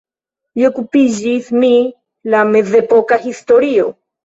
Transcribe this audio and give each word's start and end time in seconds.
Li 0.59 0.63
okupiĝis 0.69 1.51
mi 1.65 1.69
la 2.37 2.41
mezepoka 2.55 3.23
historio. 3.29 3.89